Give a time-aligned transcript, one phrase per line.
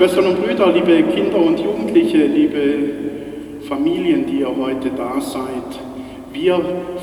[0.00, 5.78] Schwestern und Brüder, liebe Kinder und Jugendliche, liebe Familien, die ihr heute da seid,
[6.32, 6.58] wir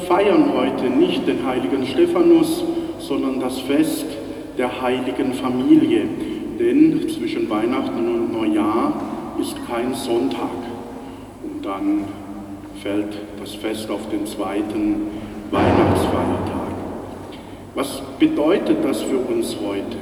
[0.07, 2.63] feiern heute nicht den heiligen Stephanus,
[2.97, 4.07] sondern das Fest
[4.57, 6.05] der heiligen Familie.
[6.59, 8.99] Denn zwischen Weihnachten und Neujahr
[9.39, 10.49] ist kein Sonntag.
[11.43, 12.03] Und dann
[12.81, 15.01] fällt das Fest auf den zweiten
[15.51, 16.71] Weihnachtsfeiertag.
[17.75, 19.97] Was bedeutet das für uns heute?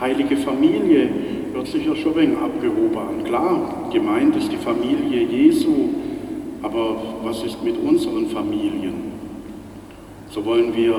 [0.00, 1.08] Heilige Familie
[1.52, 3.24] hört sich ja schon ein wenig abgehoben an.
[3.24, 5.88] Klar, gemeint ist die Familie Jesu,
[6.62, 9.12] aber was ist mit unseren Familien?
[10.30, 10.94] So wollen wir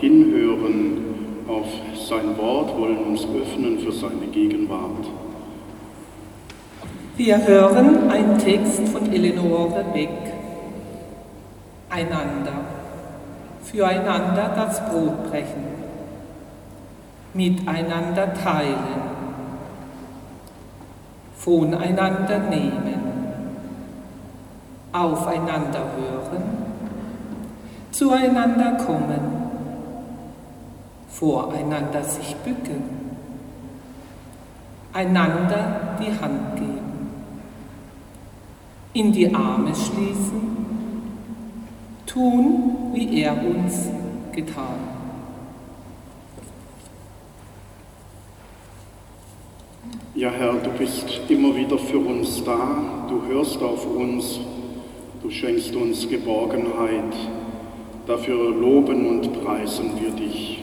[0.00, 1.04] hinhören
[1.46, 1.66] auf
[2.08, 5.06] sein Wort, wollen uns öffnen für seine Gegenwart.
[7.16, 10.08] Wir hören einen Text von Eleonore Beck.
[11.88, 12.64] Einander.
[13.62, 15.64] Füreinander das Brot brechen.
[17.34, 19.13] Miteinander teilen.
[21.44, 22.94] Voneinander nehmen.
[24.92, 26.42] Aufeinander hören.
[27.90, 29.20] Zueinander kommen
[31.08, 32.82] voreinander sich bücken,
[34.94, 37.10] einander die Hand geben,
[38.94, 40.56] in die Arme schließen,
[42.06, 43.90] tun, wie er uns
[44.32, 44.93] getan.
[50.24, 54.40] Ja, Herr, du bist immer wieder für uns da, du hörst auf uns,
[55.22, 57.12] du schenkst uns Geborgenheit.
[58.06, 60.62] Dafür loben und preisen wir dich.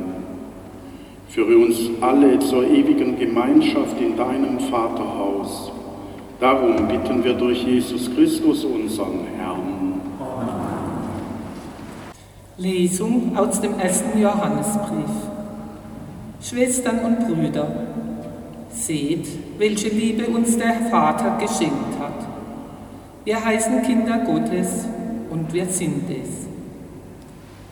[1.31, 5.71] Führe uns alle zur ewigen Gemeinschaft in deinem Vaterhaus.
[6.41, 10.01] Darum bitten wir durch Jesus Christus, unseren Herrn.
[12.57, 15.09] Lesung aus dem ersten Johannesbrief.
[16.41, 17.67] Schwestern und Brüder,
[18.73, 22.27] seht, welche Liebe uns der Vater geschenkt hat.
[23.23, 24.85] Wir heißen Kinder Gottes
[25.29, 26.47] und wir sind es.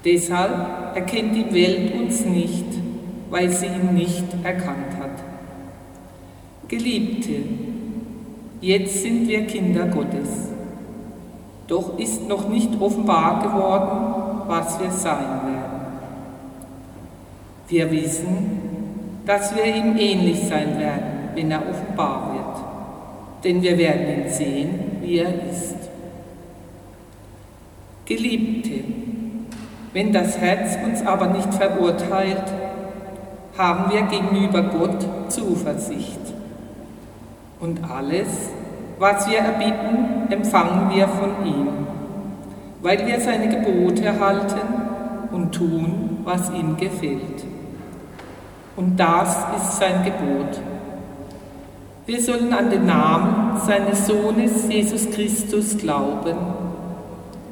[0.05, 2.68] Deshalb erkennt die Welt uns nicht,
[3.29, 5.24] weil sie ihn nicht erkannt hat.
[6.67, 7.36] Geliebte,
[8.62, 10.50] jetzt sind wir Kinder Gottes.
[11.67, 15.79] Doch ist noch nicht offenbar geworden, was wir sein werden.
[17.67, 18.59] Wir wissen,
[19.25, 23.43] dass wir ihm ähnlich sein werden, wenn er offenbar wird.
[23.43, 25.75] Denn wir werden ihn sehen, wie er ist.
[28.05, 28.83] Geliebte,
[29.93, 32.43] wenn das Herz uns aber nicht verurteilt,
[33.59, 36.21] haben wir gegenüber Gott Zuversicht.
[37.59, 38.29] Und alles,
[38.97, 41.67] was wir erbitten, empfangen wir von ihm,
[42.81, 44.61] weil wir seine Gebote erhalten
[45.33, 47.43] und tun, was ihm gefällt.
[48.77, 50.61] Und das ist sein Gebot.
[52.05, 56.37] Wir sollen an den Namen seines Sohnes Jesus Christus glauben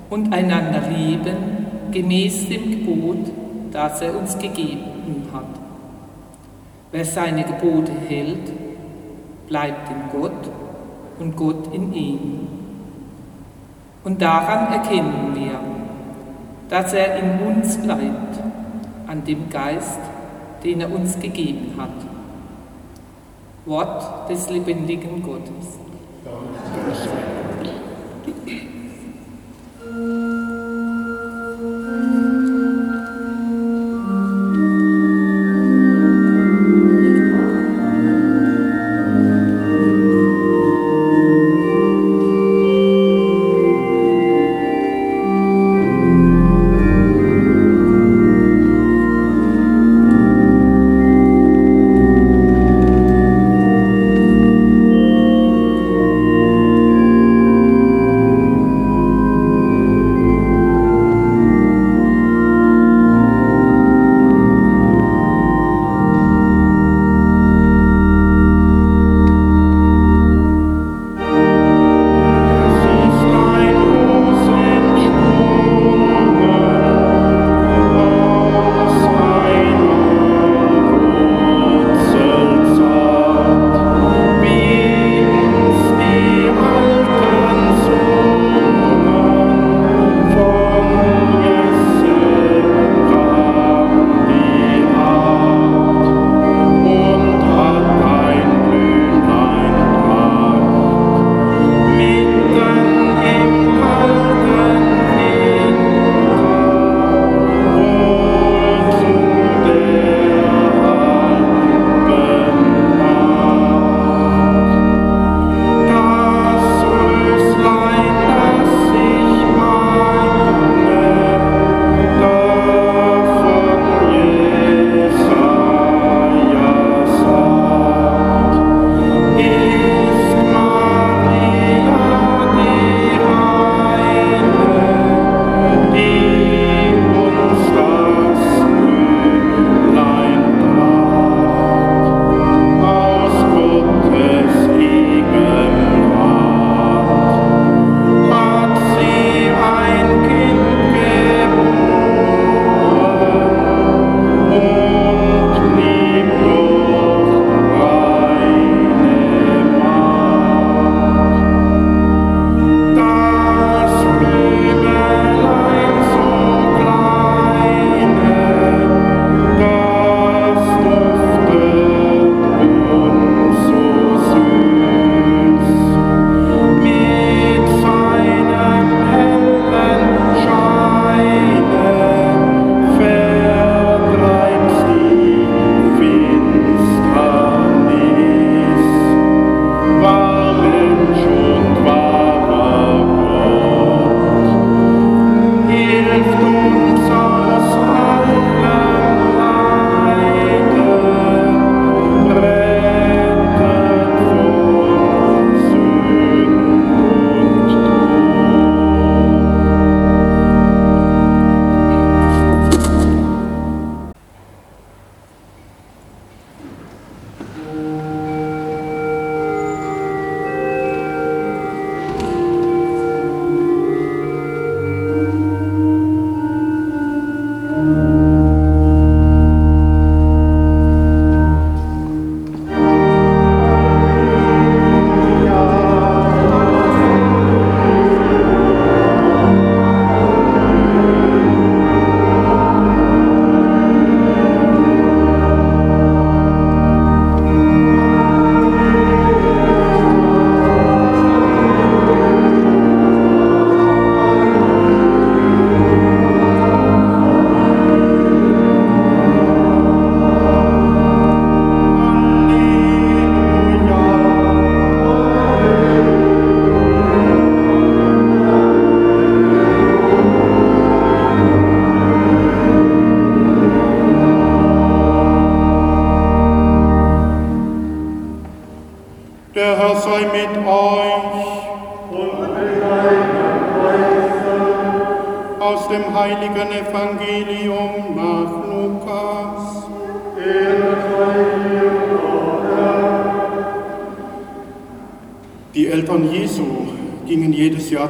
[0.09, 3.29] und einander lieben gemäß dem Gebot,
[3.73, 5.66] das er uns gegeben hat.
[6.91, 8.51] Wer seine Gebote hält,
[9.48, 10.50] bleibt in Gott
[11.20, 12.48] und Gott in ihm.
[14.03, 15.60] Und daran erkennen wir,
[16.70, 18.39] dass er in uns bleibt,
[19.08, 20.00] an dem Geist,
[20.63, 21.89] den er uns gegeben hat.
[23.65, 25.77] Wort des lebendigen Gottes.
[26.24, 27.37] Der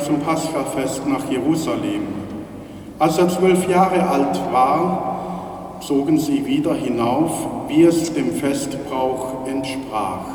[0.08, 2.08] zum Paschafest nach Jerusalem.
[2.98, 7.32] Als er zwölf Jahre alt war, zogen sie wieder hinauf,
[7.68, 10.26] wie es dem Festbrauch entsprach.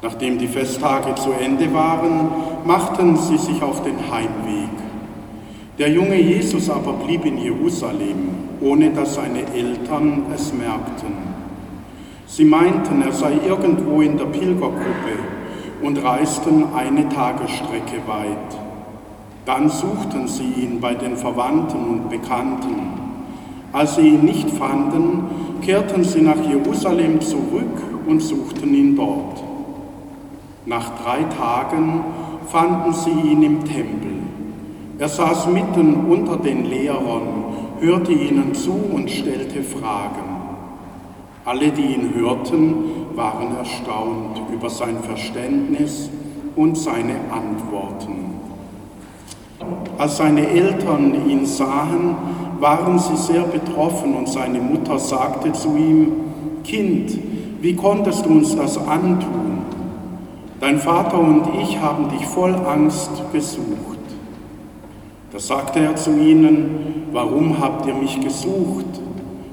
[0.00, 2.28] Nachdem die Festtage zu Ende waren,
[2.64, 4.70] machten sie sich auf den Heimweg.
[5.78, 8.28] Der junge Jesus aber blieb in Jerusalem,
[8.60, 11.32] ohne dass seine Eltern es merkten.
[12.26, 15.31] Sie meinten, er sei irgendwo in der Pilgergruppe
[15.82, 18.58] und reisten eine Tagesstrecke weit.
[19.44, 22.92] Dann suchten sie ihn bei den Verwandten und Bekannten.
[23.72, 25.24] Als sie ihn nicht fanden,
[25.62, 29.42] kehrten sie nach Jerusalem zurück und suchten ihn dort.
[30.66, 32.04] Nach drei Tagen
[32.46, 34.12] fanden sie ihn im Tempel.
[34.98, 37.44] Er saß mitten unter den Lehrern,
[37.80, 40.32] hörte ihnen zu und stellte Fragen.
[41.44, 42.84] Alle, die ihn hörten,
[43.16, 46.10] waren erstaunt über sein Verständnis
[46.56, 48.32] und seine Antworten.
[49.98, 52.16] Als seine Eltern ihn sahen,
[52.58, 56.12] waren sie sehr betroffen und seine Mutter sagte zu ihm,
[56.64, 57.18] Kind,
[57.60, 59.62] wie konntest du uns das antun?
[60.60, 63.98] Dein Vater und ich haben dich voll Angst gesucht.
[65.32, 68.86] Da sagte er zu ihnen, warum habt ihr mich gesucht?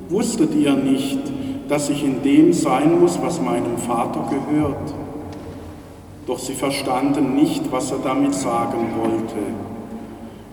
[0.10, 1.20] Wusstet ihr nicht,
[1.70, 4.94] dass ich in dem sein muss, was meinem Vater gehört?
[6.26, 9.36] Doch sie verstanden nicht, was er damit sagen wollte.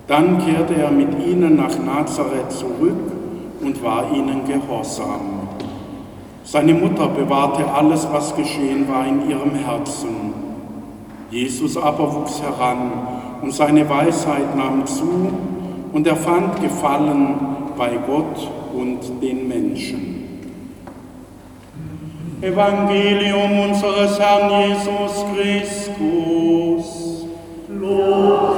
[0.07, 3.11] Dann kehrte er mit ihnen nach Nazareth zurück
[3.61, 5.49] und war ihnen gehorsam.
[6.43, 10.33] Seine Mutter bewahrte alles, was geschehen war, in ihrem Herzen.
[11.29, 12.91] Jesus aber wuchs heran
[13.41, 15.29] und seine Weisheit nahm zu
[15.91, 17.35] und er fand Gefallen
[17.77, 20.16] bei Gott und den Menschen.
[22.41, 26.85] Evangelium unseres Herrn Jesus Christus.
[27.67, 28.56] Lob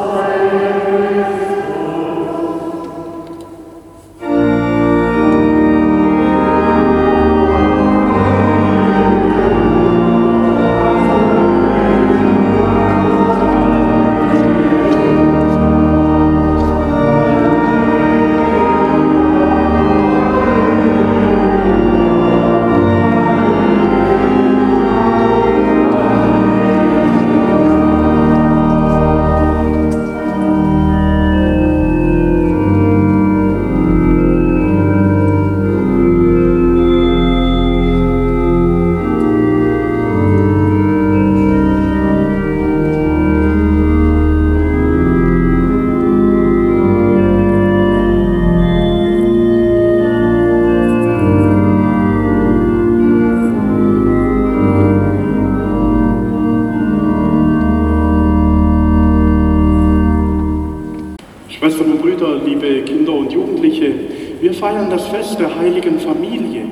[65.40, 66.66] der heiligen Familie.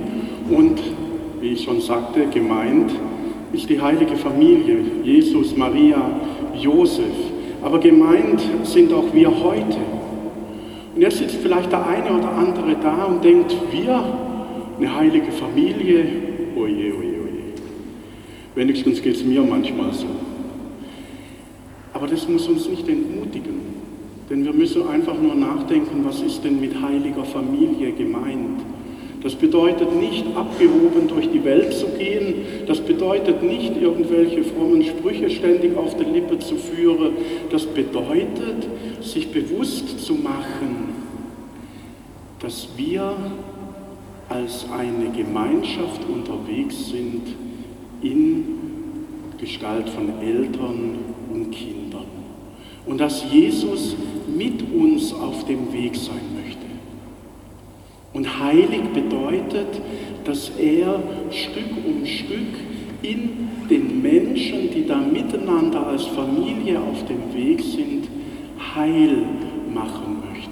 [0.49, 0.79] Und
[1.41, 2.91] wie ich schon sagte, gemeint
[3.53, 6.01] ist die heilige Familie, Jesus, Maria,
[6.55, 7.05] Josef.
[7.61, 9.77] Aber gemeint sind auch wir heute.
[10.95, 14.03] Und jetzt sitzt vielleicht der eine oder andere da und denkt, wir,
[14.77, 16.05] eine heilige Familie,
[16.55, 17.53] oje, oje, oje.
[18.55, 20.07] Wenigstens geht es mir manchmal so.
[21.93, 23.06] Aber das muss uns nicht entmutigen.
[24.77, 28.61] Müssen einfach nur nachdenken, was ist denn mit heiliger Familie gemeint?
[29.23, 32.35] Das bedeutet nicht, abgehoben durch die Welt zu gehen.
[32.67, 37.13] Das bedeutet nicht, irgendwelche frommen Sprüche ständig auf der Lippe zu führen.
[37.49, 38.67] Das bedeutet,
[39.01, 40.89] sich bewusst zu machen,
[42.39, 43.15] dass wir
[44.29, 47.23] als eine Gemeinschaft unterwegs sind
[48.01, 48.45] in
[49.39, 50.97] Gestalt von Eltern
[51.33, 52.05] und Kindern.
[52.85, 53.95] Und dass Jesus
[54.37, 56.65] mit uns auf dem Weg sein möchte.
[58.13, 59.81] Und heilig bedeutet,
[60.23, 60.99] dass er
[61.31, 62.53] Stück um Stück
[63.01, 68.07] in den Menschen, die da miteinander als Familie auf dem Weg sind,
[68.75, 69.23] Heil
[69.73, 70.49] machen möchte.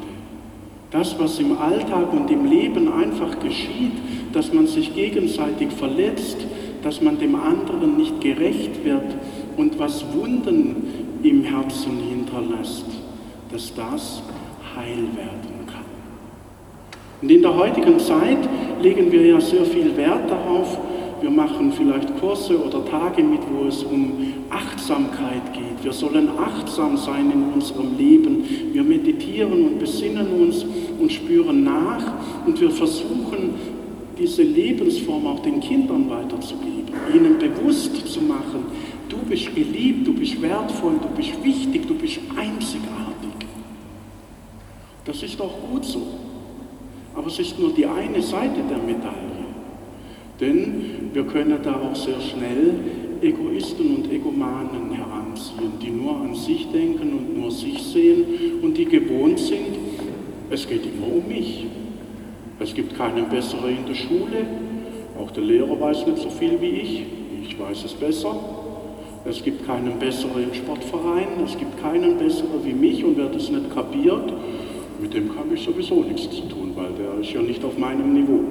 [0.91, 3.93] Das, was im Alltag und im Leben einfach geschieht,
[4.33, 6.37] dass man sich gegenseitig verletzt,
[6.83, 9.15] dass man dem anderen nicht gerecht wird
[9.57, 10.75] und was Wunden
[11.23, 12.94] im Herzen hinterlässt
[13.51, 14.21] dass das
[14.75, 15.86] heil werden kann.
[17.21, 18.38] Und in der heutigen Zeit
[18.81, 20.77] legen wir ja sehr viel Wert darauf,
[21.21, 24.12] wir machen vielleicht Kurse oder Tage mit, wo es um
[24.49, 25.84] Achtsamkeit geht.
[25.84, 28.43] Wir sollen achtsam sein in unserem Leben.
[28.73, 30.65] Wir meditieren und besinnen uns
[30.99, 32.13] und spüren nach
[32.45, 33.55] und wir versuchen,
[34.19, 38.65] diese Lebensform auch den Kindern weiterzugeben, ihnen bewusst zu machen,
[39.10, 42.14] du bist geliebt, du bist wertvoll, du bist wichtig, du bist.
[45.05, 46.01] Das ist auch gut so.
[47.15, 49.45] Aber es ist nur die eine Seite der Medaille.
[50.39, 52.73] Denn wir können da auch sehr schnell
[53.21, 58.25] Egoisten und Egomanen heranziehen, die nur an sich denken und nur sich sehen
[58.61, 59.77] und die gewohnt sind,
[60.49, 61.65] es geht immer um mich.
[62.59, 64.45] Es gibt keinen besseren in der Schule,
[65.19, 67.03] auch der Lehrer weiß nicht so viel wie ich,
[67.47, 68.35] ich weiß es besser.
[69.27, 73.49] Es gibt keinen besseren im Sportverein, es gibt keinen besseren wie mich und wer das
[73.49, 74.31] nicht kapiert,
[74.99, 78.13] mit dem habe ich sowieso nichts zu tun, weil der ist ja nicht auf meinem
[78.13, 78.43] Niveau.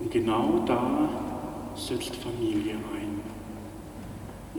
[0.00, 1.08] Und genau da
[1.74, 3.20] setzt Familie ein.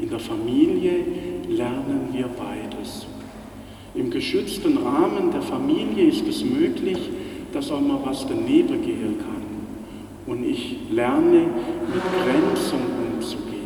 [0.02, 1.04] In der Familie
[1.50, 3.08] lernen wir beides.
[3.96, 7.10] Im geschützten Rahmen der Familie ist es möglich,
[7.52, 9.38] dass auch mal was daneben gehen kann.
[10.28, 11.46] Und ich lerne,
[11.93, 12.80] mit Grenzen
[13.12, 13.58] umzugehen.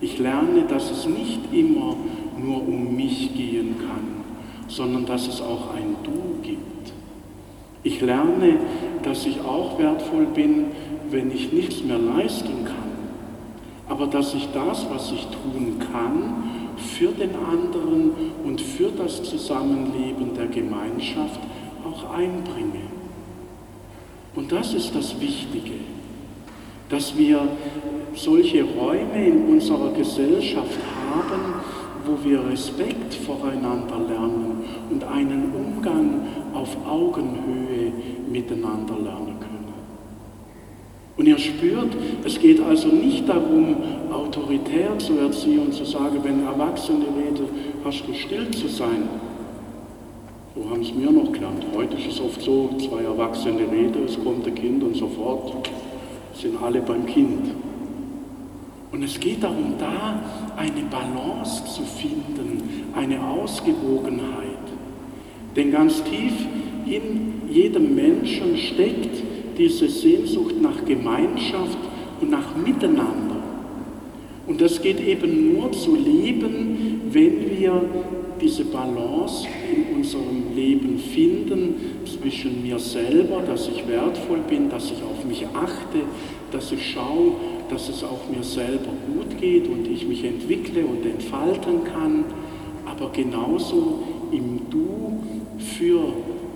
[0.00, 1.96] Ich lerne, dass es nicht immer
[2.38, 4.22] nur um mich gehen kann,
[4.68, 6.92] sondern dass es auch ein Du gibt.
[7.82, 8.58] Ich lerne,
[9.02, 10.66] dass ich auch wertvoll bin,
[11.10, 12.92] wenn ich nichts mehr leisten kann,
[13.88, 18.12] aber dass ich das, was ich tun kann, für den anderen
[18.44, 21.40] und für das Zusammenleben der Gemeinschaft
[21.84, 22.86] auch einbringe.
[24.34, 25.74] Und das ist das Wichtige,
[26.88, 27.48] dass wir
[28.14, 30.78] solche Räume in unserer Gesellschaft
[31.10, 31.51] haben,
[32.06, 36.20] wo wir Respekt voreinander lernen und einen Umgang
[36.54, 37.92] auf Augenhöhe
[38.30, 39.52] miteinander lernen können.
[41.16, 43.76] Und ihr spürt, es geht also nicht darum,
[44.10, 47.46] autoritär zu erziehen und zu sagen, wenn Erwachsene reden,
[47.84, 49.08] hast du still zu sein.
[50.54, 51.64] So haben es mir noch gelernt.
[51.74, 55.68] Heute ist es oft so, zwei Erwachsene reden, es kommt ein Kind und sofort
[56.34, 57.52] sind alle beim Kind.
[58.92, 60.22] Und es geht darum, da
[60.56, 64.58] eine Balance zu finden, eine Ausgewogenheit.
[65.56, 66.32] Denn ganz tief
[66.86, 69.22] in jedem Menschen steckt
[69.56, 71.78] diese Sehnsucht nach Gemeinschaft
[72.20, 73.42] und nach Miteinander.
[74.46, 77.82] Und das geht eben nur zu leben, wenn wir
[78.40, 81.74] diese Balance in unserem Leben finden
[82.22, 85.98] zwischen mir selber, dass ich wertvoll bin, dass ich auf mich achte,
[86.52, 87.32] dass ich schaue,
[87.68, 92.24] dass es auch mir selber gut geht und ich mich entwickle und entfalten kann,
[92.86, 95.20] aber genauso im Du
[95.58, 96.12] für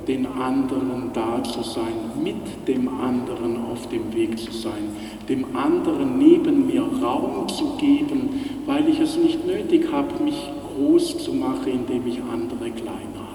[0.06, 4.90] den anderen da zu sein, mit dem anderen auf dem Weg zu sein,
[5.28, 11.18] dem anderen neben mir Raum zu geben, weil ich es nicht nötig habe, mich groß
[11.18, 13.25] zu machen, indem ich andere klein halte.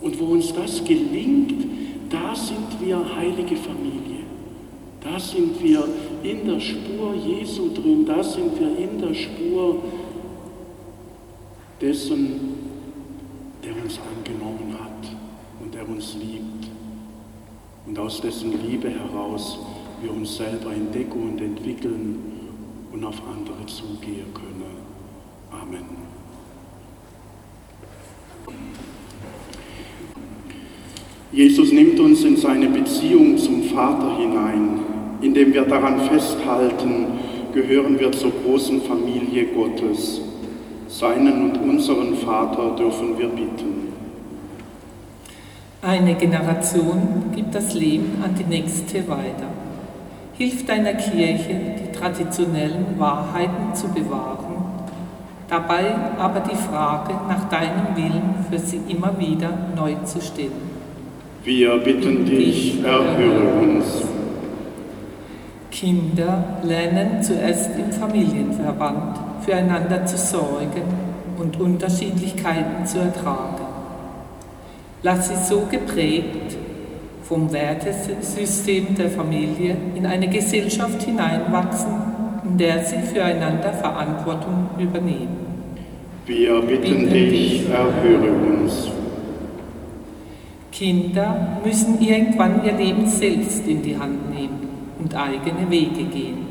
[0.00, 1.66] Und wo uns das gelingt,
[2.08, 4.20] da sind wir heilige Familie.
[5.00, 5.84] Da sind wir
[6.22, 9.82] in der Spur Jesu drin, da sind wir in der Spur
[11.80, 12.40] dessen,
[13.64, 15.10] der uns angenommen hat
[15.62, 16.68] und der uns liebt.
[17.86, 19.58] Und aus dessen Liebe heraus
[20.02, 22.18] wir uns selber entdecken und entwickeln
[22.92, 24.60] und auf andere zugehen können.
[25.50, 25.99] Amen.
[31.32, 34.80] Jesus nimmt uns in seine Beziehung zum Vater hinein.
[35.20, 37.06] Indem wir daran festhalten,
[37.54, 40.20] gehören wir zur großen Familie Gottes.
[40.88, 43.92] Seinen und unseren Vater dürfen wir bitten.
[45.82, 49.46] Eine Generation gibt das Leben an die nächste weiter.
[50.32, 54.64] Hilf deiner Kirche, die traditionellen Wahrheiten zu bewahren,
[55.48, 60.79] dabei aber die Frage nach deinem Willen für sie immer wieder neu zu stellen.
[61.42, 64.02] Wir bitten dich, erhöre uns.
[65.70, 70.82] Kinder lernen zuerst im Familienverband füreinander zu sorgen
[71.38, 73.64] und Unterschiedlichkeiten zu ertragen.
[75.02, 76.58] Lass sie so geprägt
[77.22, 81.94] vom Wertesystem der Familie in eine Gesellschaft hineinwachsen,
[82.44, 85.38] in der sie füreinander Verantwortung übernehmen.
[86.26, 88.99] Wir bitten dich, erhöre uns.
[90.72, 96.46] Kinder müssen irgendwann ihr Leben selbst in die Hand nehmen und eigene Wege gehen.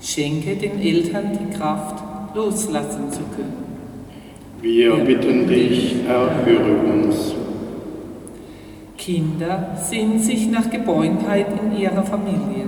[0.00, 2.02] Schenke den Eltern die Kraft,
[2.34, 3.62] loslassen zu können.
[4.60, 7.34] Wir bitten dich, erhöre uns.
[8.96, 12.66] Kinder sehnen sich nach Geborgenheit in ihrer Familie.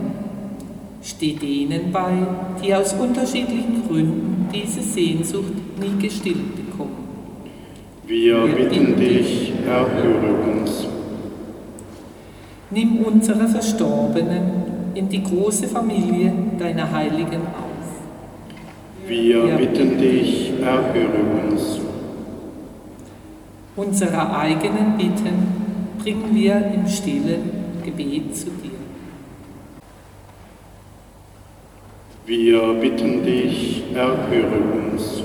[1.02, 2.12] Steh denen bei,
[2.62, 7.03] die aus unterschiedlichen Gründen diese Sehnsucht nie gestillt bekommen.
[8.06, 10.86] Wir bitten dich, erhöre uns.
[12.70, 19.08] Nimm unsere Verstorbenen in die große Familie deiner Heiligen auf.
[19.08, 21.80] Wir bitten dich, erhöre uns.
[23.74, 27.50] Unsere eigenen Bitten bringen wir im stillen
[27.82, 28.70] Gebet zu dir.
[32.26, 34.60] Wir bitten dich, erhöre
[34.92, 35.22] uns.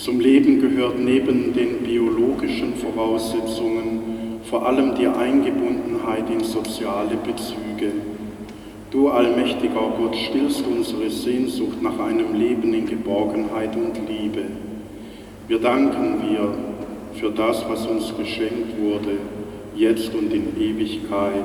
[0.00, 7.92] Zum Leben gehört neben den biologischen Voraussetzungen vor allem die Eingebundenheit in soziale Bezüge.
[8.90, 14.44] Du allmächtiger Gott stillst unsere Sehnsucht nach einem Leben in Geborgenheit und Liebe.
[15.48, 16.54] Wir danken dir
[17.20, 19.18] für das, was uns geschenkt wurde,
[19.76, 21.44] jetzt und in Ewigkeit.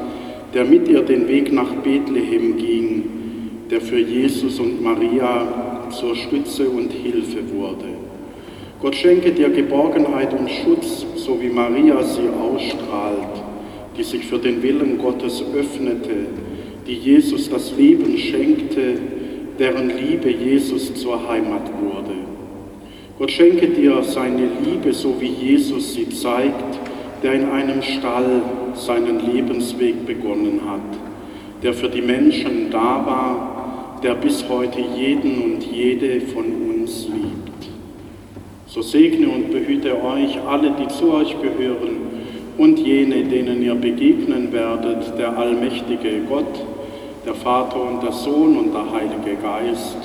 [0.53, 3.03] der mit ihr den Weg nach Bethlehem ging,
[3.69, 7.85] der für Jesus und Maria zur Stütze und Hilfe wurde.
[8.81, 13.43] Gott schenke dir Geborgenheit und Schutz, so wie Maria sie ausstrahlt,
[13.97, 16.25] die sich für den Willen Gottes öffnete,
[16.87, 18.95] die Jesus das Leben schenkte,
[19.59, 22.15] deren Liebe Jesus zur Heimat wurde.
[23.19, 26.79] Gott schenke dir seine Liebe, so wie Jesus sie zeigt,
[27.21, 28.41] der in einem Stall
[28.77, 30.97] seinen Lebensweg begonnen hat,
[31.63, 37.69] der für die Menschen da war, der bis heute jeden und jede von uns liebt.
[38.67, 42.11] So segne und behüte euch alle, die zu euch gehören,
[42.57, 46.63] und jene, denen ihr begegnen werdet, der allmächtige Gott,
[47.25, 49.97] der Vater und der Sohn und der Heilige Geist.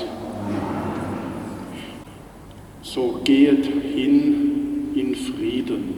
[2.82, 5.94] So geht hin in Frieden.